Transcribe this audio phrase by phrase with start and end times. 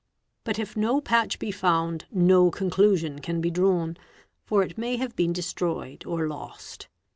[0.43, 3.97] But if no patch be found no conclu 'sion can be drawn,
[4.47, 6.87] for it may have been destroyed or lost.